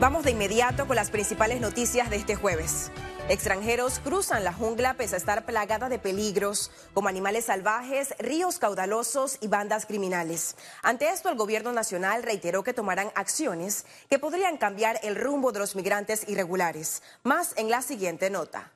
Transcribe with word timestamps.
Vamos 0.00 0.22
de 0.22 0.30
inmediato 0.30 0.86
con 0.86 0.94
las 0.94 1.10
principales 1.10 1.60
noticias 1.60 2.08
de 2.08 2.14
este 2.14 2.36
jueves. 2.36 2.92
Extranjeros 3.28 3.98
cruzan 3.98 4.44
la 4.44 4.52
jungla 4.52 4.94
pese 4.94 5.16
a 5.16 5.18
estar 5.18 5.44
plagada 5.44 5.88
de 5.88 5.98
peligros, 5.98 6.70
como 6.94 7.08
animales 7.08 7.46
salvajes, 7.46 8.14
ríos 8.20 8.60
caudalosos 8.60 9.38
y 9.40 9.48
bandas 9.48 9.86
criminales. 9.86 10.54
Ante 10.84 11.08
esto, 11.08 11.30
el 11.30 11.36
gobierno 11.36 11.72
nacional 11.72 12.22
reiteró 12.22 12.62
que 12.62 12.72
tomarán 12.72 13.10
acciones 13.16 13.86
que 14.08 14.20
podrían 14.20 14.56
cambiar 14.56 15.00
el 15.02 15.16
rumbo 15.16 15.50
de 15.50 15.58
los 15.58 15.74
migrantes 15.74 16.28
irregulares. 16.28 17.02
Más 17.24 17.54
en 17.56 17.68
la 17.68 17.82
siguiente 17.82 18.30
nota. 18.30 18.70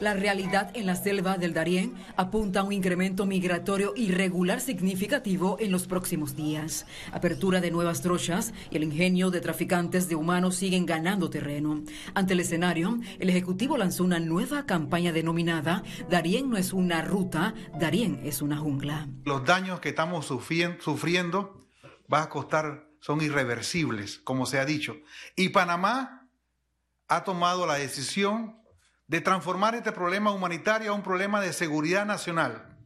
La 0.00 0.14
realidad 0.14 0.70
en 0.74 0.86
la 0.86 0.94
selva 0.94 1.38
del 1.38 1.52
Darién 1.52 1.96
apunta 2.16 2.60
a 2.60 2.62
un 2.62 2.72
incremento 2.72 3.26
migratorio 3.26 3.94
irregular 3.96 4.60
significativo 4.60 5.56
en 5.58 5.72
los 5.72 5.88
próximos 5.88 6.36
días. 6.36 6.86
Apertura 7.12 7.60
de 7.60 7.72
nuevas 7.72 8.00
trochas 8.00 8.54
y 8.70 8.76
el 8.76 8.84
ingenio 8.84 9.32
de 9.32 9.40
traficantes 9.40 10.08
de 10.08 10.14
humanos 10.14 10.54
siguen 10.54 10.86
ganando 10.86 11.30
terreno. 11.30 11.82
Ante 12.14 12.34
el 12.34 12.40
escenario, 12.40 13.00
el 13.18 13.28
Ejecutivo 13.28 13.76
lanzó 13.76 14.04
una 14.04 14.20
nueva 14.20 14.66
campaña 14.66 15.10
denominada 15.12 15.82
Darién 16.08 16.48
no 16.48 16.56
es 16.56 16.72
una 16.72 17.02
ruta, 17.02 17.54
Darién 17.78 18.20
es 18.24 18.40
una 18.40 18.56
jungla. 18.56 19.08
Los 19.24 19.44
daños 19.44 19.80
que 19.80 19.88
estamos 19.88 20.26
sufriendo 20.26 21.66
va 22.12 22.22
a 22.22 22.28
costar, 22.28 22.88
son 23.00 23.20
irreversibles, 23.20 24.18
como 24.18 24.46
se 24.46 24.60
ha 24.60 24.64
dicho. 24.64 24.96
Y 25.34 25.48
Panamá 25.48 26.28
ha 27.08 27.24
tomado 27.24 27.66
la 27.66 27.74
decisión 27.74 28.57
de 29.08 29.22
transformar 29.22 29.74
este 29.74 29.90
problema 29.90 30.30
humanitario 30.30 30.92
a 30.92 30.94
un 30.94 31.02
problema 31.02 31.40
de 31.40 31.52
seguridad 31.52 32.04
nacional 32.04 32.76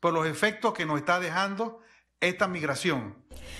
por 0.00 0.12
los 0.12 0.26
efectos 0.26 0.72
que 0.74 0.86
nos 0.86 0.98
está 0.98 1.18
dejando 1.18 1.80
esta 2.20 2.46
migración. 2.46 3.16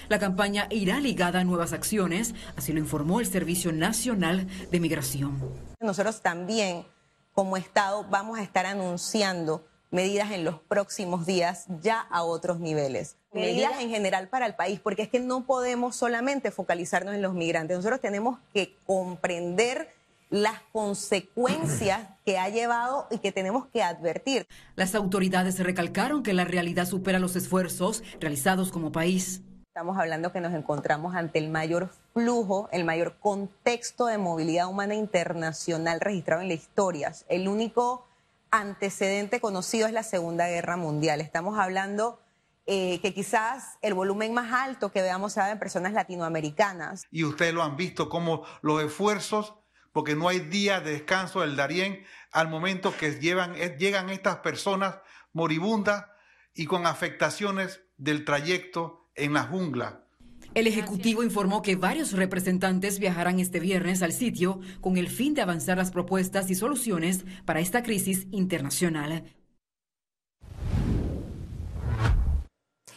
La 0.09 0.19
campaña 0.19 0.69
irá 0.71 1.01
ligada 1.01 1.41
a 1.41 1.45
nuevas 1.45 1.73
acciones, 1.73 2.35
así 2.57 2.73
lo 2.73 2.79
informó 2.79 3.21
el 3.21 3.27
Servicio 3.27 3.73
Nacional 3.73 4.47
de 4.71 4.81
Migración. 4.81 5.41
Nosotros 5.81 6.23
también, 6.23 6.87
como 7.35 7.57
Estado, 7.57 8.07
vamos 8.09 8.39
a 8.39 8.43
estar 8.43 8.67
anunciando 8.67 9.67
medidas 9.91 10.31
en 10.31 10.45
los 10.45 10.61
próximos 10.61 11.27
días 11.27 11.67
ya 11.83 12.01
a 12.01 12.23
otros 12.23 12.61
niveles. 12.61 13.17
Medidas 13.33 13.81
en 13.81 13.91
general 13.91 14.29
para 14.29 14.47
el 14.47 14.55
país, 14.55 14.79
porque 14.81 15.03
es 15.03 15.09
que 15.09 15.21
no 15.21 15.45
podemos 15.45 15.97
solamente 15.97 16.53
focalizarnos 16.53 17.15
en 17.15 17.23
los 17.23 17.35
migrantes. 17.35 17.77
Nosotros 17.77 18.01
tenemos 18.01 18.39
que 18.53 18.77
comprender 18.87 19.93
las 20.35 20.61
consecuencias 20.73 22.09
que 22.27 22.39
ha 22.39 22.49
llevado 22.49 23.07
y 23.09 23.19
que 23.19 23.31
tenemos 23.31 23.69
que 23.69 23.85
advertir. 23.85 24.49
Las 24.75 24.97
autoridades 24.97 25.61
recalcaron 25.61 26.25
que 26.25 26.33
la 26.33 26.45
realidad 26.45 26.87
supera 26.87 27.21
los 27.21 27.37
esfuerzos 27.37 28.03
realizados 28.19 28.73
como 28.73 28.91
país. 28.91 29.43
Estamos 29.69 29.97
hablando 29.97 30.33
que 30.33 30.41
nos 30.41 30.53
encontramos 30.53 31.15
ante 31.15 31.39
el 31.39 31.51
mayor 31.51 31.89
flujo, 32.15 32.69
el 32.73 32.85
mayor 32.85 33.17
contexto 33.21 34.07
de 34.07 34.19
movilidad 34.19 34.67
humana 34.67 34.97
internacional 34.97 36.01
registrado 36.01 36.43
en 36.43 36.49
la 36.49 36.55
historia. 36.55 37.13
El 37.29 37.47
único 37.47 38.09
antecedente 38.51 39.39
conocido 39.39 39.87
es 39.87 39.93
la 39.93 40.03
Segunda 40.03 40.49
Guerra 40.49 40.77
Mundial. 40.77 41.21
Estamos 41.21 41.61
hablando 41.61 42.19
eh, 42.67 42.99
que 43.03 43.15
quizás 43.15 43.79
el 43.83 43.95
volumen 43.95 44.35
más 44.35 44.53
alto 44.53 44.91
que 44.91 45.01
veamos 45.01 45.35
sea 45.35 45.53
en 45.53 45.61
personas 45.61 45.93
latinoamericanas. 45.93 47.05
Y 47.13 47.23
ustedes 47.23 47.55
lo 47.55 47.63
han 47.63 47.77
visto 47.77 48.09
como 48.09 48.43
los 48.63 48.83
esfuerzos 48.83 49.55
porque 49.95 50.17
no 50.17 50.29
hay 50.29 50.41
día 50.41 50.81
de 50.81 50.91
descanso 50.91 51.41
del 51.41 51.55
Darién 51.55 52.03
al 52.33 52.49
momento 52.49 52.97
que 52.97 53.07
eh, 53.07 53.77
llegan 53.79 54.11
estas 54.11 54.39
personas 54.39 54.97
moribundas 55.33 56.07
y 56.53 56.67
con 56.67 56.85
afectaciones 56.85 57.81
del 57.97 58.25
trayecto 58.25 59.09
en 59.15 59.35
la 59.35 59.45
jungla. 59.45 60.05
El 60.53 60.67
Ejecutivo 60.67 61.23
informó 61.23 61.63
que 61.63 61.77
varios 61.77 62.13
representantes 62.13 62.99
viajarán 62.99 63.39
este 63.39 63.61
viernes 63.61 64.03
al 64.03 64.13
sitio 64.13 64.61
con 64.81 64.97
el 64.97 65.09
fin 65.09 65.33
de 65.33 65.43
avanzar 65.43 65.79
las 65.79 65.93
propuestas 65.93 66.51
y 66.51 66.57
soluciones 66.57 67.25
para 67.45 67.61
esta 67.61 67.85
crisis 67.85 68.27
internacional. 68.33 69.33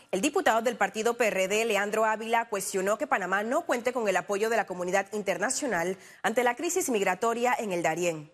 El 0.09 0.21
diputado 0.21 0.61
del 0.61 0.77
partido 0.77 1.15
PRD, 1.15 1.65
Leandro 1.65 2.05
Ávila, 2.05 2.47
cuestionó 2.47 2.97
que 2.97 3.07
Panamá 3.07 3.43
no 3.43 3.65
cuente 3.65 3.91
con 3.91 4.07
el 4.07 4.15
apoyo 4.15 4.49
de 4.49 4.55
la 4.55 4.65
comunidad 4.65 5.07
internacional 5.11 5.97
ante 6.23 6.45
la 6.45 6.55
crisis 6.55 6.89
migratoria 6.89 7.53
en 7.59 7.73
el 7.73 7.83
Darién. 7.83 8.31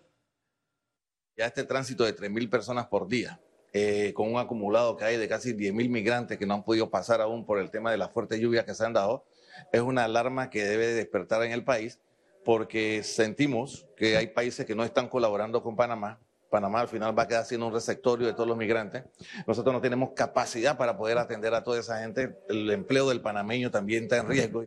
Ya 1.35 1.47
este 1.47 1.63
tránsito 1.63 2.03
de 2.03 2.15
3.000 2.15 2.47
personas 2.47 2.85
por 2.85 3.07
día, 3.07 3.41
eh, 3.73 4.13
con 4.13 4.31
un 4.31 4.39
acumulado 4.39 4.95
que 4.95 5.05
hay 5.05 5.17
de 5.17 5.27
casi 5.27 5.53
10.000 5.53 5.89
migrantes 5.89 6.37
que 6.37 6.45
no 6.45 6.53
han 6.53 6.63
podido 6.63 6.91
pasar 6.91 7.21
aún 7.21 7.43
por 7.43 7.57
el 7.57 7.71
tema 7.71 7.89
de 7.89 7.97
las 7.97 8.11
fuertes 8.11 8.39
lluvias 8.39 8.65
que 8.65 8.75
se 8.75 8.85
han 8.85 8.93
dado, 8.93 9.25
es 9.71 9.81
una 9.81 10.03
alarma 10.03 10.51
que 10.51 10.63
debe 10.65 10.93
despertar 10.93 11.41
en 11.41 11.53
el 11.53 11.63
país 11.63 11.99
porque 12.45 13.01
sentimos 13.01 13.87
que 13.97 14.15
hay 14.15 14.27
países 14.27 14.67
que 14.67 14.75
no 14.75 14.83
están 14.83 15.09
colaborando 15.09 15.63
con 15.63 15.75
Panamá, 15.75 16.19
Panamá 16.53 16.81
al 16.81 16.87
final 16.87 17.17
va 17.17 17.23
a 17.23 17.27
quedar 17.27 17.45
siendo 17.45 17.65
un 17.65 17.73
receptorio 17.73 18.27
de 18.27 18.33
todos 18.33 18.47
los 18.47 18.55
migrantes. 18.55 19.05
Nosotros 19.47 19.73
no 19.73 19.81
tenemos 19.81 20.11
capacidad 20.11 20.77
para 20.77 20.95
poder 20.95 21.17
atender 21.17 21.51
a 21.55 21.63
toda 21.63 21.79
esa 21.79 21.97
gente. 22.01 22.37
El 22.47 22.69
empleo 22.69 23.09
del 23.09 23.21
panameño 23.21 23.71
también 23.71 24.03
está 24.03 24.17
en 24.17 24.27
riesgo. 24.27 24.63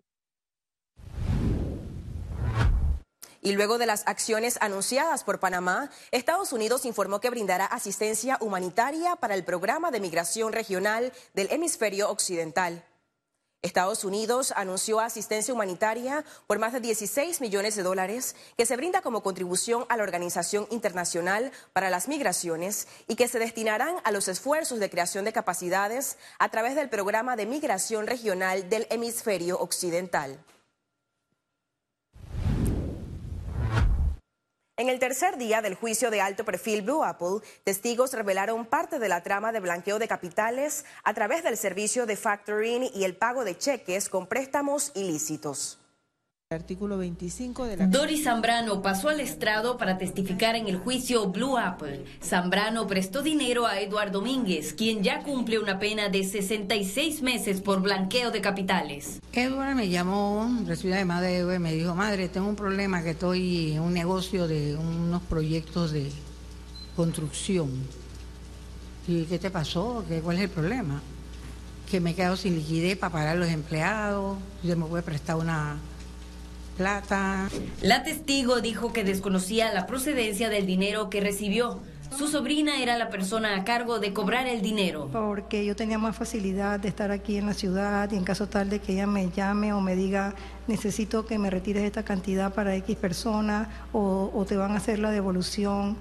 Y 3.41 3.53
luego 3.53 3.79
de 3.79 3.87
las 3.87 4.03
acciones 4.09 4.59
anunciadas 4.61 5.23
por 5.23 5.39
Panamá, 5.39 5.89
Estados 6.11 6.53
Unidos 6.53 6.85
informó 6.87 7.21
que 7.21 7.31
brindará 7.31 7.67
asistencia 7.67 8.37
humanitaria 8.41 9.15
para 9.15 9.37
el 9.37 9.45
programa 9.45 9.93
de 9.93 10.01
migración 10.01 10.53
regional 10.53 11.13
del 11.35 11.53
hemisferio 11.53 12.11
occidental. 12.11 12.85
Estados 13.67 14.05
Unidos 14.05 14.53
anunció 14.57 15.01
asistencia 15.01 15.53
humanitaria 15.53 16.25
por 16.47 16.59
más 16.59 16.73
de 16.73 16.81
16 16.81 17.41
millones 17.41 17.77
de 17.77 17.83
dólares 17.83 18.37
que 18.57 18.65
se 18.65 18.77
brinda 18.77 19.03
como 19.03 19.23
contribución 19.23 19.85
a 19.89 19.97
la 19.97 20.05
Organización 20.05 20.67
Internacional 20.71 21.53
para 21.73 21.91
las 21.91 22.09
Migraciones 22.09 22.87
y 23.09 23.17
que 23.17 23.29
se 23.29 23.39
destinarán 23.39 23.97
a 24.05 24.13
los 24.13 24.29
esfuerzos 24.29 24.79
de 24.79 24.89
creación 24.89 25.25
de 25.25 25.33
capacidades 25.33 26.17
a 26.39 26.49
través 26.49 26.77
del 26.77 26.89
programa 26.89 27.37
de 27.37 27.47
migración 27.47 28.07
regional 28.07 28.69
del 28.71 28.87
hemisferio 28.89 29.59
occidental. 29.59 30.39
En 34.79 34.91
el 34.91 34.99
tercer 34.99 35.39
día 35.39 35.63
del 35.63 35.75
juicio 35.75 36.11
de 36.11 36.21
alto 36.21 36.45
perfil 36.45 36.83
Blue 36.83 37.03
Apple, 37.03 37.39
testigos 37.65 38.13
revelaron 38.13 38.67
parte 38.67 38.99
de 38.99 39.09
la 39.09 39.23
trama 39.23 39.51
de 39.51 39.61
blanqueo 39.61 39.99
de 39.99 40.07
capitales 40.07 40.85
a 41.03 41.15
través 41.15 41.43
del 41.43 41.57
servicio 41.57 42.05
de 42.05 42.15
factoring 42.15 42.91
y 42.95 43.05
el 43.05 43.17
pago 43.17 43.47
de 43.47 43.57
cheques 43.57 44.11
con 44.11 44.27
préstamos 44.27 44.93
ilícitos. 44.95 45.79
Artículo 46.55 46.97
25 46.99 47.65
de 47.65 47.77
la... 47.77 47.87
Doris 47.89 48.23
Zambrano 48.23 48.81
pasó 48.81 49.09
al 49.09 49.19
estrado 49.19 49.77
para 49.77 49.99
testificar 49.99 50.55
en 50.55 50.69
el 50.69 50.77
juicio 50.77 51.29
Blue 51.33 51.59
Apple. 51.59 52.05
Zambrano 52.23 52.87
prestó 52.87 53.21
dinero 53.23 53.67
a 53.67 53.81
Eduardo 53.81 54.21
Domínguez, 54.21 54.73
quien 54.73 55.03
ya 55.03 55.25
cumple 55.25 55.59
una 55.59 55.81
pena 55.81 56.09
de 56.09 56.23
66 56.23 57.21
meses 57.23 57.61
por 57.61 57.83
blanqueo 57.83 58.31
de 58.31 58.41
capitales. 58.41 59.19
Eduardo 59.33 59.75
me 59.75 59.89
llamó, 59.89 60.49
recibí 60.65 60.91
la 60.91 61.01
llamada 61.01 61.23
de 61.23 61.39
Eduardo 61.39 61.57
y 61.57 61.59
me 61.59 61.73
dijo, 61.73 61.97
madre, 61.97 62.29
tengo 62.29 62.47
un 62.47 62.55
problema 62.55 63.03
que 63.03 63.11
estoy 63.11 63.73
en 63.73 63.81
un 63.81 63.93
negocio 63.93 64.47
de 64.47 64.77
unos 64.77 65.23
proyectos 65.23 65.91
de 65.91 66.13
construcción. 66.95 67.73
¿Y 69.09 69.25
qué 69.25 69.41
te 69.41 69.51
pasó? 69.51 70.05
¿Qué, 70.09 70.21
¿Cuál 70.21 70.37
es 70.37 70.45
el 70.45 70.51
problema? 70.51 71.03
Que 71.91 71.99
me 71.99 72.13
he 72.13 72.15
quedado 72.15 72.37
sin 72.37 72.55
liquidez 72.55 72.97
para 72.97 73.13
pagar 73.13 73.29
a 73.31 73.35
los 73.35 73.49
empleados, 73.49 74.39
yo 74.63 74.77
me 74.77 74.85
voy 74.85 75.01
a 75.01 75.05
prestar 75.05 75.35
una 75.35 75.77
plata. 76.77 77.49
La 77.83 78.03
testigo 78.03 78.61
dijo 78.61 78.93
que 78.93 79.05
desconocía 79.05 79.73
la 79.73 79.87
procedencia 79.87 80.49
del 80.49 80.67
dinero 80.67 81.11
que 81.11 81.21
recibió. 81.21 81.81
Su 82.17 82.29
sobrina 82.29 82.81
era 82.81 82.97
la 82.97 83.11
persona 83.11 83.57
a 83.57 83.65
cargo 83.65 83.99
de 83.99 84.13
cobrar 84.13 84.47
el 84.47 84.63
dinero. 84.63 85.11
Porque 85.13 85.67
yo 85.67 85.75
tenía 85.77 85.99
más 85.99 86.17
facilidad 86.17 86.79
de 86.81 86.89
estar 86.89 87.11
aquí 87.11 87.37
en 87.37 87.47
la 87.47 87.53
ciudad 87.53 88.11
y 88.11 88.17
en 88.17 88.25
caso 88.25 88.47
tal 88.47 88.71
de 88.71 88.79
que 88.79 88.93
ella 88.93 89.07
me 89.07 89.29
llame 89.31 89.73
o 89.73 89.81
me 89.81 89.97
diga 89.97 90.35
necesito 90.67 91.27
que 91.27 91.39
me 91.39 91.51
retires 91.51 91.85
esta 91.85 92.05
cantidad 92.05 92.55
para 92.55 92.75
X 92.77 92.97
personas 92.97 93.69
o, 93.93 94.31
o, 94.35 94.45
te 94.47 94.57
van 94.57 94.73
a 94.73 94.77
hacer 94.77 94.99
la 94.99 95.11
devolución. 95.11 95.97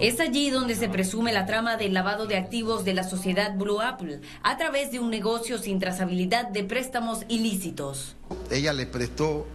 Es 0.00 0.20
allí 0.20 0.50
donde 0.50 0.74
se 0.74 0.88
presume 0.88 1.32
la 1.32 1.46
trama 1.46 1.76
del 1.76 1.94
lavado 1.94 2.26
de 2.26 2.36
activos 2.36 2.84
de 2.84 2.94
la 2.94 3.02
sociedad 3.02 3.56
Blue 3.56 3.80
Apple 3.80 4.20
a 4.42 4.56
través 4.56 4.92
de 4.92 5.00
un 5.00 5.10
negocio 5.10 5.58
sin 5.58 5.80
trazabilidad 5.80 6.48
de 6.48 6.64
préstamos 6.64 7.24
ilícitos. 7.28 8.14
Ella 8.50 8.72
le 8.72 8.86
prestó 8.86 9.46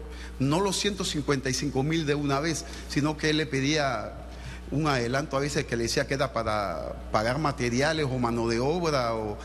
no 0.41 0.59
los 0.59 0.77
155 0.77 1.83
mil 1.83 2.05
de 2.05 2.15
una 2.15 2.39
vez, 2.39 2.65
sino 2.89 3.15
que 3.15 3.29
él 3.29 3.37
le 3.37 3.45
pedía 3.45 4.13
un 4.71 4.87
adelanto 4.87 5.37
a 5.37 5.39
veces 5.39 5.65
que 5.65 5.75
le 5.75 5.83
decía 5.83 6.07
que 6.07 6.15
era 6.15 6.33
para 6.33 6.93
pagar 7.11 7.37
materiales 7.39 8.07
o 8.09 8.17
mano 8.17 8.47
de 8.47 8.59
obra 8.59 9.13
o, 9.13 9.37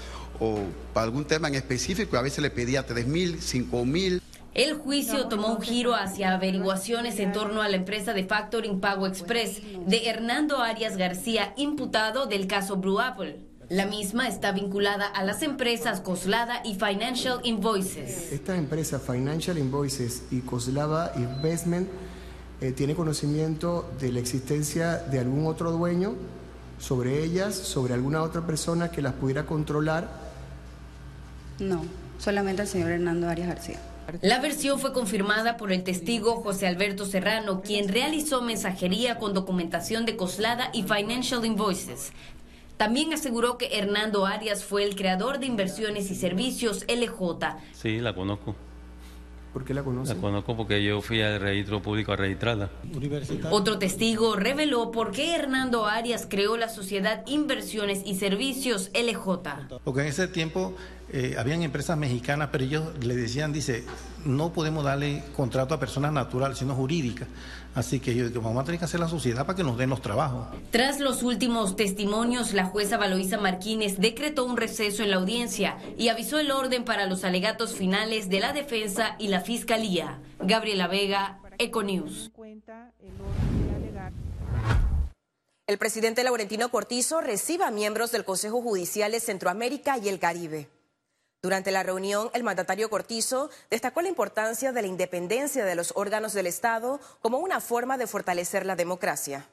para 0.92 1.04
algún 1.04 1.24
tema 1.24 1.48
en 1.48 1.54
específico, 1.54 2.16
a 2.16 2.22
veces 2.22 2.40
le 2.40 2.50
pedía 2.50 2.84
3 2.84 3.06
mil, 3.06 3.40
5 3.40 3.84
mil. 3.84 4.22
El 4.52 4.74
juicio 4.74 5.28
tomó 5.28 5.48
un 5.48 5.60
giro 5.60 5.94
hacia 5.94 6.32
averiguaciones 6.32 7.18
en 7.18 7.32
torno 7.32 7.62
a 7.62 7.68
la 7.68 7.76
empresa 7.76 8.14
de 8.14 8.24
factoring 8.24 8.80
Pago 8.80 9.06
Express 9.06 9.60
de 9.86 10.08
Hernando 10.08 10.58
Arias 10.58 10.96
García, 10.96 11.52
imputado 11.56 12.26
del 12.26 12.46
caso 12.46 12.76
Blue 12.76 13.00
Apple. 13.00 13.45
La 13.68 13.84
misma 13.84 14.28
está 14.28 14.52
vinculada 14.52 15.06
a 15.06 15.24
las 15.24 15.42
empresas 15.42 16.00
Coslada 16.00 16.62
y 16.64 16.76
Financial 16.76 17.40
Invoices. 17.42 18.32
Esta 18.32 18.56
empresa 18.56 19.00
Financial 19.00 19.58
Invoices 19.58 20.22
y 20.30 20.40
Coslada 20.40 21.12
Investment 21.16 21.88
eh, 22.60 22.70
tiene 22.70 22.94
conocimiento 22.94 23.90
de 24.00 24.12
la 24.12 24.20
existencia 24.20 24.98
de 24.98 25.18
algún 25.18 25.46
otro 25.46 25.72
dueño 25.72 26.14
sobre 26.78 27.24
ellas, 27.24 27.56
sobre 27.56 27.94
alguna 27.94 28.22
otra 28.22 28.46
persona 28.46 28.92
que 28.92 29.02
las 29.02 29.14
pudiera 29.14 29.46
controlar. 29.46 30.08
No, 31.58 31.84
solamente 32.20 32.62
el 32.62 32.68
señor 32.68 32.92
Hernando 32.92 33.28
Arias 33.28 33.48
García. 33.48 33.80
La 34.22 34.38
versión 34.38 34.78
fue 34.78 34.92
confirmada 34.92 35.56
por 35.56 35.72
el 35.72 35.82
testigo 35.82 36.36
José 36.36 36.68
Alberto 36.68 37.04
Serrano, 37.04 37.60
quien 37.62 37.88
realizó 37.88 38.40
mensajería 38.40 39.18
con 39.18 39.34
documentación 39.34 40.06
de 40.06 40.16
Coslada 40.16 40.70
y 40.72 40.84
Financial 40.84 41.44
Invoices. 41.44 42.12
También 42.76 43.12
aseguró 43.14 43.56
que 43.56 43.78
Hernando 43.78 44.26
Arias 44.26 44.64
fue 44.64 44.84
el 44.84 44.96
creador 44.96 45.38
de 45.38 45.46
inversiones 45.46 46.10
y 46.10 46.14
servicios 46.14 46.84
LJ. 46.88 47.56
Sí, 47.72 48.00
la 48.00 48.14
conozco. 48.14 48.54
¿Por 49.56 49.64
qué 49.64 49.72
la 49.72 49.82
conoce? 49.82 50.14
La 50.14 50.20
conozco 50.20 50.54
porque 50.54 50.84
yo 50.84 51.00
fui 51.00 51.22
al 51.22 51.40
registro 51.40 51.80
público 51.80 52.12
a 52.12 52.16
registrarla. 52.16 52.68
Otro 53.50 53.78
testigo 53.78 54.36
reveló 54.36 54.90
por 54.90 55.12
qué 55.12 55.34
Hernando 55.34 55.86
Arias 55.86 56.26
creó 56.28 56.58
la 56.58 56.68
sociedad 56.68 57.24
Inversiones 57.26 58.02
y 58.04 58.16
Servicios 58.16 58.90
LJ. 58.92 59.78
Porque 59.82 60.02
en 60.02 60.08
ese 60.08 60.28
tiempo 60.28 60.74
eh, 61.10 61.36
habían 61.38 61.62
empresas 61.62 61.96
mexicanas, 61.96 62.50
pero 62.52 62.64
ellos 62.64 62.84
le 63.02 63.16
decían, 63.16 63.54
dice, 63.54 63.84
no 64.26 64.52
podemos 64.52 64.84
darle 64.84 65.22
contrato 65.34 65.74
a 65.74 65.80
personas 65.80 66.12
naturales, 66.12 66.58
sino 66.58 66.74
jurídicas. 66.74 67.28
Así 67.74 68.00
que 68.00 68.14
yo 68.14 68.28
digo, 68.28 68.40
vamos 68.40 68.62
a 68.62 68.64
tener 68.64 68.78
que 68.78 68.86
hacer 68.86 69.00
la 69.00 69.08
sociedad 69.08 69.44
para 69.44 69.56
que 69.56 69.62
nos 69.62 69.76
den 69.76 69.90
los 69.90 70.00
trabajos. 70.00 70.48
Tras 70.70 70.98
los 70.98 71.22
últimos 71.22 71.76
testimonios, 71.76 72.54
la 72.54 72.64
jueza 72.64 72.96
Valoisa 72.96 73.38
Martínez 73.38 73.98
decretó 73.98 74.44
un 74.44 74.56
receso 74.56 75.02
en 75.02 75.10
la 75.10 75.16
audiencia 75.16 75.76
y 75.98 76.08
avisó 76.08 76.38
el 76.38 76.50
orden 76.50 76.84
para 76.84 77.06
los 77.06 77.24
alegatos 77.24 77.74
finales 77.74 78.28
de 78.28 78.40
la 78.40 78.52
defensa 78.52 79.16
y 79.18 79.28
la 79.28 79.40
fiscalía. 79.40 80.20
Gabriela 80.40 80.88
Vega, 80.88 81.40
Econews. 81.58 82.30
El 85.66 85.78
presidente 85.78 86.22
Laurentino 86.22 86.70
Cortizo 86.70 87.20
recibe 87.20 87.64
a 87.64 87.70
miembros 87.70 88.12
del 88.12 88.24
Consejo 88.24 88.62
Judicial 88.62 89.10
de 89.10 89.20
Centroamérica 89.20 89.98
y 89.98 90.08
el 90.08 90.18
Caribe. 90.18 90.68
Durante 91.42 91.70
la 91.70 91.82
reunión, 91.82 92.30
el 92.34 92.42
mandatario 92.42 92.90
Cortizo 92.90 93.50
destacó 93.70 94.02
la 94.02 94.08
importancia 94.08 94.72
de 94.72 94.82
la 94.82 94.88
independencia 94.88 95.64
de 95.64 95.74
los 95.74 95.92
órganos 95.94 96.32
del 96.32 96.46
Estado 96.46 97.00
como 97.20 97.38
una 97.38 97.60
forma 97.60 97.98
de 97.98 98.06
fortalecer 98.06 98.66
la 98.66 98.76
democracia. 98.76 99.46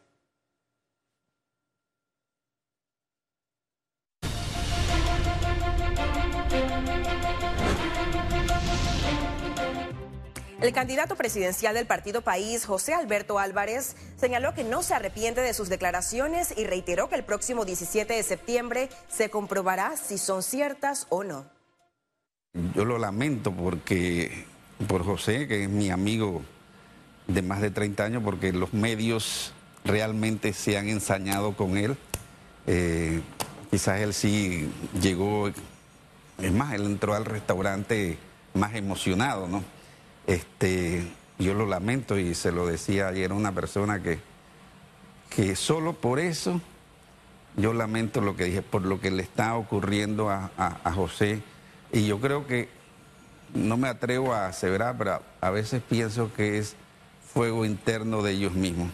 El 10.64 10.72
candidato 10.72 11.18
presidencial 11.18 11.76
del 11.76 11.86
Partido 11.86 12.22
País, 12.22 12.66
José 12.66 12.94
Alberto 12.94 13.38
Álvarez, 13.38 13.98
señaló 14.16 14.54
que 14.54 14.64
no 14.64 14.82
se 14.82 14.94
arrepiente 14.94 15.42
de 15.42 15.54
sus 15.54 15.68
declaraciones 15.68 16.54
y 16.56 16.64
reiteró 16.64 17.10
que 17.10 17.16
el 17.16 17.26
próximo 17.26 17.66
17 17.66 18.14
de 18.14 18.24
septiembre 18.24 18.90
se 19.10 19.30
comprobará 19.30 19.98
si 19.98 20.18
son 20.18 20.42
ciertas 20.42 21.06
o 21.10 21.26
no. 21.26 21.53
Yo 22.76 22.86
lo 22.86 23.00
lamento 23.00 23.52
porque 23.52 24.46
por 24.88 25.04
José, 25.04 25.48
que 25.48 25.64
es 25.64 25.70
mi 25.70 25.90
amigo 25.90 26.44
de 27.26 27.42
más 27.42 27.62
de 27.62 27.72
30 27.72 28.04
años, 28.04 28.24
porque 28.24 28.54
los 28.54 28.74
medios 28.74 29.54
realmente 29.84 30.54
se 30.54 30.78
han 30.78 30.88
ensañado 30.88 31.54
con 31.54 31.78
él. 31.78 31.98
Eh, 32.68 33.22
quizás 33.72 34.02
él 34.02 34.14
sí 34.14 34.70
llegó, 35.02 35.48
es 35.48 36.52
más, 36.52 36.76
él 36.76 36.86
entró 36.86 37.16
al 37.16 37.26
restaurante 37.26 38.20
más 38.54 38.76
emocionado, 38.76 39.48
¿no? 39.48 39.64
Este, 40.28 41.12
yo 41.40 41.56
lo 41.56 41.66
lamento 41.66 42.20
y 42.20 42.36
se 42.36 42.52
lo 42.52 42.68
decía 42.68 43.08
ayer 43.08 43.32
a 43.32 43.34
una 43.34 43.52
persona 43.52 44.04
que, 44.04 44.20
que 45.36 45.56
solo 45.56 45.94
por 45.94 46.20
eso 46.20 46.62
yo 47.58 47.74
lamento 47.74 48.22
lo 48.22 48.36
que 48.36 48.44
dije, 48.44 48.62
por 48.62 48.84
lo 48.84 49.02
que 49.02 49.10
le 49.10 49.24
está 49.24 49.56
ocurriendo 49.56 50.30
a, 50.30 50.52
a 50.56 50.94
José. 50.94 51.42
Y 51.94 52.08
yo 52.08 52.20
creo 52.20 52.48
que, 52.48 52.70
no 53.54 53.78
me 53.78 53.88
atrevo 53.88 54.34
a 54.34 54.48
aseverar, 54.48 54.98
pero 54.98 55.22
a 55.40 55.50
veces 55.52 55.84
pienso 55.88 56.34
que 56.34 56.58
es 56.58 56.76
fuego 57.24 57.66
interno 57.66 58.24
de 58.24 58.32
ellos 58.32 58.54
mismos. 58.54 58.90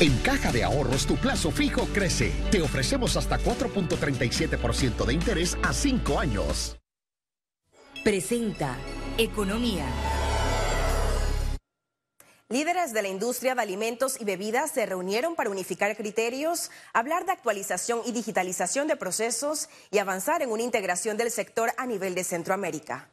En 0.00 0.16
Caja 0.22 0.50
de 0.50 0.64
Ahorros 0.64 1.06
tu 1.06 1.16
plazo 1.16 1.50
fijo 1.50 1.86
crece. 1.92 2.32
Te 2.50 2.62
ofrecemos 2.62 3.18
hasta 3.18 3.38
4.37% 3.38 5.04
de 5.04 5.12
interés 5.12 5.58
a 5.62 5.74
5 5.74 6.18
años. 6.18 6.78
Presenta 8.02 8.78
Economía. 9.18 9.84
Líderes 12.52 12.92
de 12.92 13.02
la 13.02 13.06
industria 13.06 13.54
de 13.54 13.62
alimentos 13.62 14.20
y 14.20 14.24
bebidas 14.24 14.72
se 14.72 14.84
reunieron 14.84 15.36
para 15.36 15.50
unificar 15.50 15.96
criterios, 15.96 16.72
hablar 16.92 17.24
de 17.24 17.30
actualización 17.30 18.00
y 18.04 18.10
digitalización 18.10 18.88
de 18.88 18.96
procesos 18.96 19.68
y 19.92 19.98
avanzar 19.98 20.42
en 20.42 20.50
una 20.50 20.64
integración 20.64 21.16
del 21.16 21.30
sector 21.30 21.70
a 21.76 21.86
nivel 21.86 22.16
de 22.16 22.24
Centroamérica. 22.24 23.08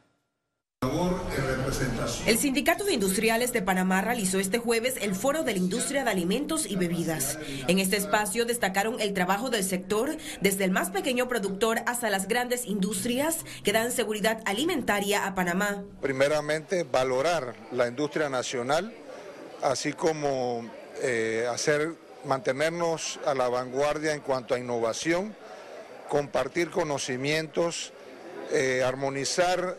El 2.26 2.38
Sindicato 2.38 2.82
de 2.82 2.94
Industriales 2.94 3.52
de 3.52 3.62
Panamá 3.62 4.00
realizó 4.00 4.40
este 4.40 4.58
jueves 4.58 4.94
el 5.00 5.14
Foro 5.14 5.44
de 5.44 5.52
la 5.52 5.58
Industria 5.58 6.02
de 6.02 6.10
Alimentos 6.10 6.66
y 6.66 6.74
Bebidas. 6.74 7.38
En 7.68 7.78
este 7.78 7.96
espacio 7.96 8.44
destacaron 8.44 9.00
el 9.00 9.14
trabajo 9.14 9.50
del 9.50 9.62
sector, 9.62 10.16
desde 10.40 10.64
el 10.64 10.72
más 10.72 10.90
pequeño 10.90 11.28
productor 11.28 11.78
hasta 11.86 12.10
las 12.10 12.26
grandes 12.26 12.66
industrias 12.66 13.44
que 13.62 13.72
dan 13.72 13.92
seguridad 13.92 14.42
alimentaria 14.46 15.26
a 15.26 15.36
Panamá. 15.36 15.84
Primeramente, 16.00 16.82
valorar 16.82 17.54
la 17.70 17.86
industria 17.86 18.28
nacional, 18.28 18.92
así 19.62 19.92
como 19.92 20.68
eh, 21.02 21.46
hacer, 21.50 21.94
mantenernos 22.24 23.18
a 23.26 23.34
la 23.34 23.48
vanguardia 23.48 24.12
en 24.12 24.20
cuanto 24.20 24.54
a 24.54 24.58
innovación, 24.58 25.34
compartir 26.08 26.70
conocimientos, 26.70 27.92
eh, 28.50 28.82
armonizar 28.84 29.76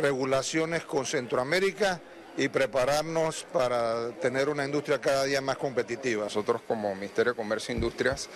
regulaciones 0.00 0.84
con 0.84 1.06
Centroamérica 1.06 2.00
y 2.36 2.48
prepararnos 2.48 3.44
para 3.52 4.10
tener 4.20 4.48
una 4.48 4.64
industria 4.64 5.00
cada 5.00 5.24
día 5.24 5.40
más 5.40 5.58
competitiva. 5.58 6.24
Nosotros 6.24 6.62
como 6.66 6.94
Ministerio 6.94 7.32
de 7.32 7.36
Comercio 7.36 7.72
e 7.72 7.76
Industrias 7.76 8.28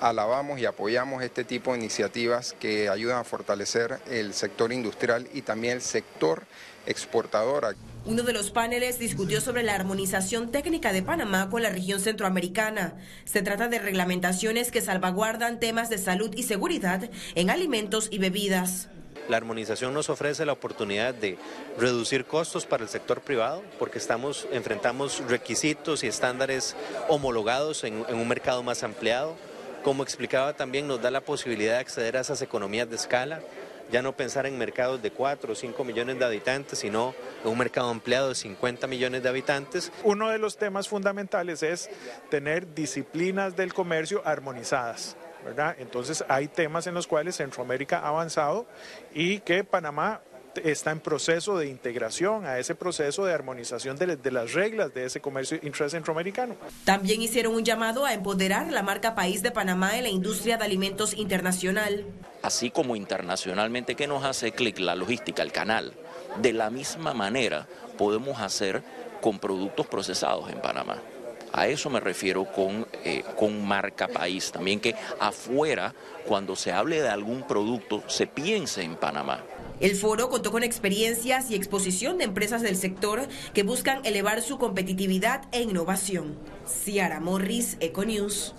alabamos 0.00 0.58
y 0.60 0.66
apoyamos 0.66 1.22
este 1.22 1.44
tipo 1.44 1.72
de 1.72 1.78
iniciativas 1.78 2.54
que 2.58 2.88
ayudan 2.88 3.18
a 3.18 3.24
fortalecer 3.24 3.98
el 4.10 4.34
sector 4.34 4.72
industrial 4.72 5.26
y 5.32 5.42
también 5.42 5.74
el 5.74 5.82
sector 5.82 6.42
exportador. 6.86 7.74
Uno 8.06 8.22
de 8.22 8.32
los 8.32 8.52
paneles 8.52 9.00
discutió 9.00 9.40
sobre 9.40 9.64
la 9.64 9.74
armonización 9.74 10.52
técnica 10.52 10.92
de 10.92 11.02
Panamá 11.02 11.50
con 11.50 11.60
la 11.64 11.70
región 11.70 11.98
centroamericana. 11.98 12.94
Se 13.24 13.42
trata 13.42 13.66
de 13.66 13.80
reglamentaciones 13.80 14.70
que 14.70 14.80
salvaguardan 14.80 15.58
temas 15.58 15.90
de 15.90 15.98
salud 15.98 16.30
y 16.36 16.44
seguridad 16.44 17.10
en 17.34 17.50
alimentos 17.50 18.06
y 18.12 18.18
bebidas. 18.18 18.88
La 19.28 19.38
armonización 19.38 19.92
nos 19.92 20.08
ofrece 20.08 20.46
la 20.46 20.52
oportunidad 20.52 21.14
de 21.14 21.36
reducir 21.78 22.26
costos 22.26 22.64
para 22.64 22.84
el 22.84 22.88
sector 22.88 23.22
privado 23.22 23.64
porque 23.76 23.98
estamos, 23.98 24.46
enfrentamos 24.52 25.20
requisitos 25.26 26.04
y 26.04 26.06
estándares 26.06 26.76
homologados 27.08 27.82
en, 27.82 28.04
en 28.08 28.18
un 28.18 28.28
mercado 28.28 28.62
más 28.62 28.84
ampliado. 28.84 29.36
Como 29.82 30.04
explicaba 30.04 30.52
también, 30.52 30.86
nos 30.86 31.02
da 31.02 31.10
la 31.10 31.22
posibilidad 31.22 31.72
de 31.72 31.80
acceder 31.80 32.16
a 32.16 32.20
esas 32.20 32.40
economías 32.40 32.88
de 32.88 32.94
escala 32.94 33.40
ya 33.90 34.02
no 34.02 34.16
pensar 34.16 34.46
en 34.46 34.58
mercados 34.58 35.02
de 35.02 35.10
4 35.10 35.52
o 35.52 35.54
5 35.54 35.84
millones 35.84 36.18
de 36.18 36.24
habitantes, 36.24 36.78
sino 36.78 37.14
un 37.44 37.58
mercado 37.58 37.88
ampliado 37.90 38.30
de 38.30 38.34
50 38.34 38.86
millones 38.86 39.22
de 39.22 39.28
habitantes. 39.28 39.92
Uno 40.04 40.30
de 40.30 40.38
los 40.38 40.56
temas 40.56 40.88
fundamentales 40.88 41.62
es 41.62 41.90
tener 42.30 42.74
disciplinas 42.74 43.56
del 43.56 43.72
comercio 43.72 44.22
armonizadas. 44.24 45.16
¿verdad? 45.44 45.76
Entonces 45.78 46.24
hay 46.28 46.48
temas 46.48 46.88
en 46.88 46.94
los 46.94 47.06
cuales 47.06 47.36
Centroamérica 47.36 48.00
ha 48.00 48.08
avanzado 48.08 48.66
y 49.14 49.38
que 49.40 49.62
Panamá 49.62 50.20
está 50.64 50.90
en 50.90 51.00
proceso 51.00 51.58
de 51.58 51.68
integración 51.68 52.46
a 52.46 52.58
ese 52.58 52.74
proceso 52.74 53.24
de 53.24 53.32
armonización 53.32 53.96
de, 53.96 54.16
de, 54.16 54.30
las 54.30 54.52
reglas 54.52 54.92
de 54.94 55.04
ese 55.04 55.20
comercio 55.20 55.58
intracentroamericano. 55.62 56.56
También 56.84 57.22
hicieron 57.22 57.54
un 57.54 57.64
llamado 57.64 58.04
a 58.04 58.12
empoderar 58.12 58.70
la 58.72 58.82
marca 58.82 59.14
país 59.14 59.42
de 59.42 59.50
Panamá 59.50 59.96
en 59.96 60.04
la 60.04 60.08
industria 60.08 60.56
de 60.56 60.64
alimentos 60.64 61.14
internacional. 61.14 62.04
Así 62.42 62.70
como 62.70 62.96
internacionalmente 62.96 63.94
que 63.94 64.06
nos 64.06 64.24
hace 64.24 64.52
clic 64.52 64.78
la 64.78 64.94
logística, 64.94 65.42
el 65.42 65.52
canal, 65.52 65.92
de 66.40 66.52
la 66.52 66.70
misma 66.70 67.14
manera 67.14 67.66
podemos 67.96 68.40
hacer 68.40 68.82
con 69.20 69.38
productos 69.38 69.86
procesados 69.86 70.50
en 70.50 70.60
Panamá. 70.60 70.98
A 71.52 71.68
eso 71.68 71.88
me 71.88 72.00
refiero 72.00 72.44
con, 72.44 72.86
eh, 73.02 73.24
con 73.36 73.66
marca 73.66 74.08
país. 74.08 74.52
También 74.52 74.78
que 74.78 74.94
afuera, 75.18 75.94
cuando 76.26 76.54
se 76.54 76.72
hable 76.72 77.00
de 77.00 77.08
algún 77.08 77.44
producto, 77.44 78.02
se 78.08 78.26
piense 78.26 78.82
en 78.82 78.96
Panamá. 78.96 79.42
El 79.80 79.94
foro 79.94 80.30
contó 80.30 80.50
con 80.50 80.62
experiencias 80.62 81.50
y 81.50 81.54
exposición 81.54 82.16
de 82.18 82.24
empresas 82.24 82.62
del 82.62 82.76
sector 82.76 83.28
que 83.52 83.62
buscan 83.62 84.04
elevar 84.06 84.40
su 84.40 84.58
competitividad 84.58 85.42
e 85.52 85.62
innovación. 85.62 86.38
Ciara 86.66 87.20
Morris, 87.20 87.76
Econews. 87.80 88.54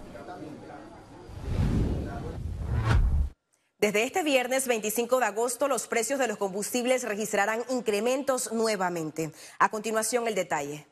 Desde 3.80 4.04
este 4.04 4.24
viernes 4.24 4.68
25 4.68 5.20
de 5.20 5.26
agosto, 5.26 5.68
los 5.68 5.88
precios 5.88 6.20
de 6.20 6.28
los 6.28 6.38
combustibles 6.38 7.04
registrarán 7.04 7.64
incrementos 7.70 8.52
nuevamente. 8.52 9.32
A 9.60 9.70
continuación, 9.70 10.28
el 10.28 10.36
detalle. 10.36 10.88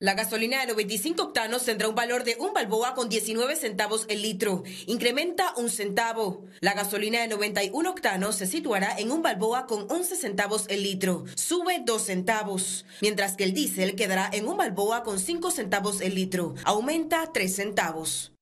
La 0.00 0.14
gasolina 0.14 0.60
de 0.60 0.66
95 0.66 1.22
octanos 1.22 1.64
tendrá 1.64 1.88
un 1.88 1.94
valor 1.94 2.24
de 2.24 2.36
un 2.40 2.52
balboa 2.52 2.94
con 2.94 3.08
19 3.08 3.54
centavos 3.54 4.06
el 4.08 4.22
litro. 4.22 4.64
Incrementa 4.86 5.54
un 5.56 5.70
centavo. 5.70 6.46
La 6.60 6.74
gasolina 6.74 7.20
de 7.20 7.28
91 7.28 7.90
octanos 7.90 8.34
se 8.34 8.48
situará 8.48 8.98
en 8.98 9.12
un 9.12 9.22
balboa 9.22 9.66
con 9.66 9.86
11 9.88 10.16
centavos 10.16 10.66
el 10.68 10.82
litro. 10.82 11.24
Sube 11.36 11.80
2 11.86 12.02
centavos. 12.02 12.84
Mientras 13.02 13.36
que 13.36 13.44
el 13.44 13.54
diésel 13.54 13.94
quedará 13.94 14.28
en 14.32 14.48
un 14.48 14.56
balboa 14.56 15.04
con 15.04 15.20
5 15.20 15.52
centavos 15.52 16.00
el 16.00 16.16
litro. 16.16 16.56
Aumenta 16.64 17.30
3 17.32 17.54
centavos. 17.54 18.33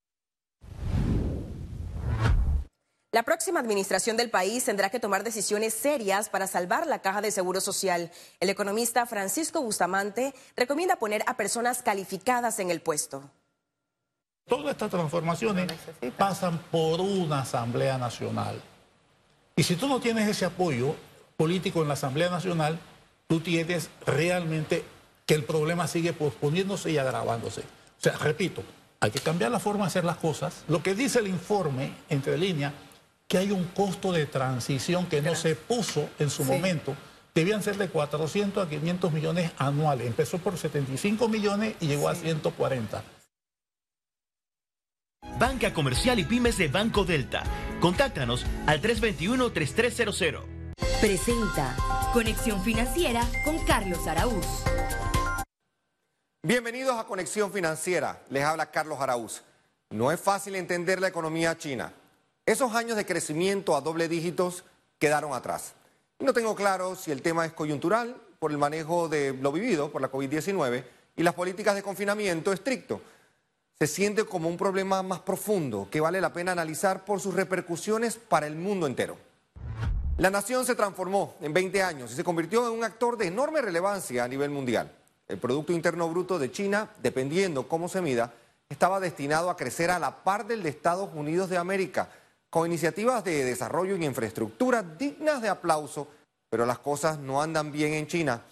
La 3.13 3.25
próxima 3.25 3.61
administración 3.61 4.17
del 4.17 4.31
país 4.31 4.65
tendrá 4.65 4.89
que 4.89 4.99
tomar 4.99 5.23
decisiones 5.23 5.75
serias 5.75 6.31
para 6.31 6.47
salvar 6.47 6.87
la 6.87 7.01
caja 7.03 7.21
de 7.21 7.31
seguro 7.31 7.61
social. 7.61 8.11
El 8.41 8.49
economista 8.49 9.05
Francisco 9.05 9.61
Bustamante 9.61 10.35
recomienda 10.57 10.97
poner 10.97 11.23
a 11.27 11.37
personas 11.37 11.83
calificadas 11.83 12.59
en 12.59 12.71
el 12.71 12.81
puesto. 12.81 13.23
Todas 14.47 14.71
estas 14.71 14.91
transformaciones 14.91 15.71
pasan 16.17 16.59
por 16.71 17.03
una 17.03 17.43
Asamblea 17.43 17.99
Nacional. 17.99 18.63
Y 19.57 19.63
si 19.63 19.77
tú 19.77 19.89
no 19.89 20.01
tienes 20.01 20.27
ese 20.27 20.47
apoyo 20.47 20.97
político 21.37 21.83
en 21.83 21.89
la 21.89 21.95
Asamblea 21.95 22.31
Nacional, 22.31 22.79
tú 23.27 23.41
tienes 23.41 23.91
realmente 24.07 24.87
que 25.27 25.35
el 25.35 25.45
problema 25.45 25.87
sigue 25.87 26.15
posponiéndose 26.15 26.91
y 26.91 26.97
agravándose. 26.97 27.61
O 27.61 28.01
sea, 28.03 28.17
repito, 28.17 28.63
hay 29.01 29.11
que 29.11 29.21
cambiar 29.21 29.51
la 29.51 29.61
forma 29.61 29.85
de 29.85 29.89
hacer 29.89 30.05
las 30.07 30.17
cosas. 30.17 30.65
Lo 30.67 30.83
que 30.83 30.95
dice 30.95 31.19
el 31.19 31.27
informe, 31.27 31.95
entre 32.09 32.39
líneas, 32.39 32.73
que 33.33 33.39
hay 33.39 33.51
un 33.51 33.65
costo 33.65 34.13
de 34.13 34.27
transición 34.27 35.07
que 35.07 35.23
no 35.23 35.35
se 35.35 35.57
puso 35.57 36.11
en 36.19 36.29
su 36.29 36.45
momento. 36.45 36.95
Debían 37.35 37.63
ser 37.63 37.79
de 37.79 37.89
400 37.89 38.67
a 38.67 38.69
500 38.69 39.11
millones 39.11 39.53
anuales. 39.57 40.07
Empezó 40.07 40.37
por 40.37 40.59
75 40.59 41.29
millones 41.31 41.75
y 41.81 41.87
llegó 41.87 42.11
a 42.11 42.15
140. 42.15 43.03
Banca 45.39 45.73
Comercial 45.73 46.19
y 46.19 46.25
Pymes 46.25 46.59
de 46.59 46.69
Banco 46.69 47.07
Delta. 47.07 47.43
Contáctanos 47.81 48.45
al 48.67 48.83
321-3300. 48.83 50.75
Presenta 51.01 51.75
Conexión 52.13 52.63
Financiera 52.63 53.27
con 53.47 53.65
Carlos 53.65 54.07
Araúz. 54.07 54.45
Bienvenidos 56.43 56.99
a 56.99 57.05
Conexión 57.05 57.51
Financiera. 57.51 58.21
Les 58.29 58.45
habla 58.45 58.71
Carlos 58.71 59.01
Araúz. 59.01 59.41
No 59.89 60.13
es 60.13 60.21
fácil 60.21 60.55
entender 60.55 61.01
la 61.01 61.09
economía 61.09 61.57
china. 61.57 61.95
Esos 62.45 62.75
años 62.75 62.97
de 62.97 63.07
crecimiento 63.07 63.77
a 63.77 63.81
doble 63.81 64.09
dígitos 64.09 64.65
quedaron 64.99 65.33
atrás. 65.33 65.75
No 66.19 66.33
tengo 66.33 66.57
claro 66.57 66.97
si 66.97 67.13
el 67.13 67.23
tema 67.23 67.47
es 67.47 67.53
coyuntural 67.53 68.17
por 68.41 68.51
el 68.51 68.59
manejo 68.59 69.09
de 69.09 69.33
lo 69.33 69.53
vivido 69.53 69.93
por 69.93 70.03
la 70.03 70.11
COVID-19 70.11 70.85
y 71.15 71.23
las 71.23 71.35
políticas 71.35 71.77
de 71.77 71.85
confinamiento 71.85 72.53
estricto. 72.53 73.01
Se 73.79 73.87
siente 73.87 74.25
como 74.25 74.49
un 74.49 74.57
problema 74.57 75.05
más 75.05 75.21
profundo 75.21 75.87
que 75.89 76.01
vale 76.01 76.21
la 76.21 76.33
pena 76.33 76.51
analizar 76.51 77.05
por 77.05 77.21
sus 77.21 77.35
repercusiones 77.35 78.17
para 78.17 78.49
el 78.49 78.57
mundo 78.57 78.89
entero. 78.89 79.17
La 80.19 80.29
nación 80.29 80.67
se 80.67 80.75
transformó 80.75 81.37
en 81.43 81.53
20 81.53 81.81
años 81.81 82.11
y 82.11 82.17
se 82.17 82.25
convirtió 82.25 82.67
en 82.67 82.77
un 82.77 82.83
actor 82.83 83.17
de 83.17 83.29
enorme 83.29 83.63
relevancia 83.63 84.25
a 84.25 84.29
nivel 84.29 84.51
mundial. 84.51 84.91
El 85.29 85.39
Producto 85.39 85.73
Interno 85.73 86.09
Bruto 86.09 86.41
de 86.41 86.51
China, 86.51 86.91
dependiendo 87.01 87.69
cómo 87.69 87.89
se 87.89 88.03
mida, 88.03 88.33
estaba 88.69 88.99
destinado 88.99 89.49
a 89.49 89.57
crecer 89.57 89.93
a 89.93 90.01
la 90.01 90.25
par 90.25 90.45
del 90.45 90.65
de 90.65 90.71
Estados 90.71 91.11
Unidos 91.15 91.49
de 91.49 91.59
América, 91.59 92.09
con 92.53 92.67
iniciativas 92.67 93.25
de 93.25 93.45
desarrollo 93.45 93.97
y 93.97 94.05
infraestructura 94.05 94.83
dignas 94.83 95.41
de 95.41 95.49
aplauso, 95.49 96.07
pero 96.51 96.67
las 96.67 96.81
cosas 96.81 97.19
no 97.19 97.41
andan 97.41 97.73
bien 97.73 97.95
en 97.95 98.07
China. 98.07 98.43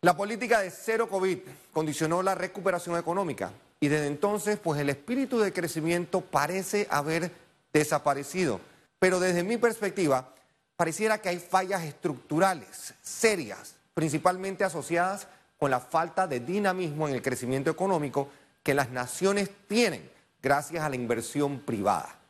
La 0.00 0.16
política 0.16 0.62
de 0.62 0.72
cero 0.72 1.08
COVID 1.08 1.38
condicionó 1.72 2.24
la 2.24 2.34
recuperación 2.34 2.98
económica 2.98 3.52
y 3.78 3.86
desde 3.86 4.08
entonces 4.08 4.58
pues 4.58 4.80
el 4.80 4.90
espíritu 4.90 5.38
de 5.38 5.52
crecimiento 5.52 6.22
parece 6.22 6.88
haber 6.90 7.30
desaparecido. 7.72 8.60
Pero 8.98 9.20
desde 9.20 9.44
mi 9.44 9.58
perspectiva 9.58 10.34
pareciera 10.74 11.18
que 11.18 11.28
hay 11.28 11.38
fallas 11.38 11.84
estructurales 11.84 12.94
serias, 13.00 13.76
principalmente 13.94 14.64
asociadas 14.64 15.28
con 15.56 15.70
la 15.70 15.78
falta 15.78 16.26
de 16.26 16.40
dinamismo 16.40 17.06
en 17.06 17.14
el 17.14 17.22
crecimiento 17.22 17.70
económico 17.70 18.28
que 18.64 18.74
las 18.74 18.90
naciones 18.90 19.50
tienen 19.68 20.10
gracias 20.42 20.82
a 20.82 20.88
la 20.88 20.96
inversión 20.96 21.60
privada. 21.60 22.25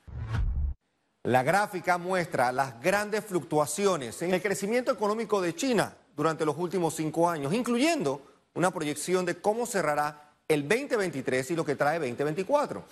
La 1.26 1.42
gráfica 1.42 1.98
muestra 1.98 2.52
las 2.52 2.80
grandes 2.80 3.24
fluctuaciones 3.24 4.22
en 4.22 4.32
el 4.32 4.40
crecimiento 4.40 4.92
económico 4.92 5.40
de 5.40 5.56
China 5.56 5.92
durante 6.14 6.44
los 6.44 6.56
últimos 6.56 6.94
cinco 6.94 7.28
años, 7.28 7.52
incluyendo 7.52 8.22
una 8.54 8.70
proyección 8.70 9.26
de 9.26 9.40
cómo 9.40 9.66
cerrará 9.66 10.34
el 10.46 10.68
2023 10.68 11.50
y 11.50 11.56
lo 11.56 11.64
que 11.64 11.74
trae 11.74 11.98
2024. 11.98 12.84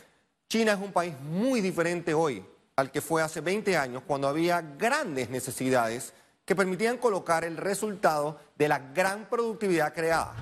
China 0.49 0.73
es 0.73 0.81
un 0.81 0.91
país 0.91 1.15
muy 1.21 1.61
diferente 1.61 2.13
hoy 2.13 2.45
al 2.75 2.91
que 2.91 3.01
fue 3.01 3.23
hace 3.23 3.41
20 3.41 3.77
años 3.77 4.03
cuando 4.05 4.27
había 4.27 4.61
grandes 4.61 5.31
necesidades 5.31 6.13
que 6.45 6.57
permitían 6.57 6.99
colocar 6.99 7.45
el 7.45 7.57
resultado 7.57 8.41
de 8.57 8.67
la 8.67 8.81
gran 8.81 9.29
productividad 9.31 9.95
creada. 9.95 10.35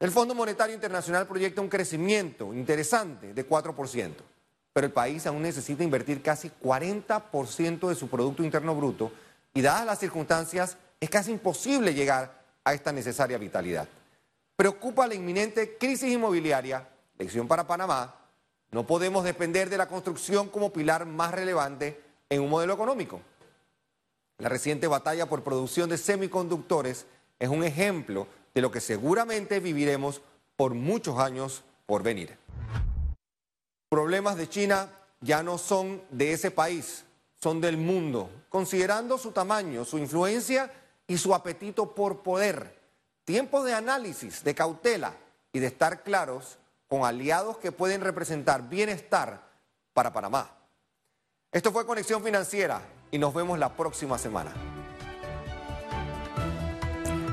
El 0.00 0.10
Fondo 0.10 0.34
Monetario 0.34 0.74
Internacional 0.74 1.28
proyecta 1.28 1.60
un 1.60 1.68
crecimiento 1.68 2.52
interesante 2.52 3.32
de 3.32 3.48
4% 3.48 4.27
pero 4.78 4.86
el 4.86 4.92
país 4.92 5.26
aún 5.26 5.42
necesita 5.42 5.82
invertir 5.82 6.22
casi 6.22 6.52
40% 6.62 7.88
de 7.88 7.96
su 7.96 8.08
Producto 8.08 8.44
Interno 8.44 8.76
Bruto 8.76 9.10
y 9.52 9.60
dadas 9.60 9.84
las 9.84 9.98
circunstancias 9.98 10.76
es 11.00 11.10
casi 11.10 11.32
imposible 11.32 11.94
llegar 11.94 12.44
a 12.62 12.74
esta 12.74 12.92
necesaria 12.92 13.38
vitalidad. 13.38 13.88
Preocupa 14.54 15.08
la 15.08 15.16
inminente 15.16 15.76
crisis 15.78 16.12
inmobiliaria, 16.12 16.86
lección 17.18 17.48
para 17.48 17.66
Panamá, 17.66 18.14
no 18.70 18.86
podemos 18.86 19.24
depender 19.24 19.68
de 19.68 19.78
la 19.78 19.88
construcción 19.88 20.48
como 20.48 20.72
pilar 20.72 21.06
más 21.06 21.32
relevante 21.32 22.00
en 22.28 22.40
un 22.40 22.48
modelo 22.48 22.74
económico. 22.74 23.20
La 24.38 24.48
reciente 24.48 24.86
batalla 24.86 25.26
por 25.26 25.42
producción 25.42 25.90
de 25.90 25.98
semiconductores 25.98 27.04
es 27.40 27.48
un 27.48 27.64
ejemplo 27.64 28.28
de 28.54 28.60
lo 28.60 28.70
que 28.70 28.80
seguramente 28.80 29.58
viviremos 29.58 30.22
por 30.54 30.74
muchos 30.74 31.18
años 31.18 31.64
por 31.84 32.04
venir 32.04 32.38
problemas 33.88 34.36
de 34.36 34.48
China 34.48 34.90
ya 35.20 35.42
no 35.42 35.58
son 35.58 36.02
de 36.10 36.32
ese 36.32 36.50
país, 36.50 37.04
son 37.40 37.60
del 37.60 37.76
mundo, 37.76 38.30
considerando 38.48 39.18
su 39.18 39.32
tamaño, 39.32 39.84
su 39.84 39.98
influencia 39.98 40.72
y 41.06 41.18
su 41.18 41.34
apetito 41.34 41.94
por 41.94 42.22
poder. 42.22 42.78
Tiempo 43.24 43.64
de 43.64 43.74
análisis, 43.74 44.42
de 44.44 44.54
cautela 44.54 45.14
y 45.52 45.58
de 45.58 45.66
estar 45.66 46.02
claros 46.02 46.58
con 46.86 47.04
aliados 47.04 47.58
que 47.58 47.72
pueden 47.72 48.00
representar 48.00 48.68
bienestar 48.68 49.42
para 49.92 50.12
Panamá. 50.12 50.50
Esto 51.52 51.72
fue 51.72 51.86
Conexión 51.86 52.22
Financiera 52.22 52.82
y 53.10 53.18
nos 53.18 53.34
vemos 53.34 53.58
la 53.58 53.74
próxima 53.74 54.18
semana. 54.18 54.52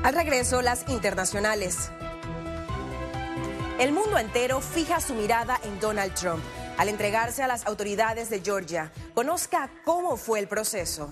Al 0.02 0.14
regreso, 0.14 0.62
las 0.62 0.88
internacionales. 0.88 1.90
El 3.78 3.92
mundo 3.92 4.16
entero 4.16 4.62
fija 4.62 5.02
su 5.02 5.12
mirada 5.12 5.60
en 5.62 5.78
Donald 5.80 6.14
Trump 6.14 6.42
al 6.78 6.88
entregarse 6.88 7.42
a 7.42 7.46
las 7.46 7.66
autoridades 7.66 8.30
de 8.30 8.40
Georgia. 8.40 8.90
Conozca 9.12 9.70
cómo 9.84 10.16
fue 10.16 10.38
el 10.38 10.48
proceso. 10.48 11.10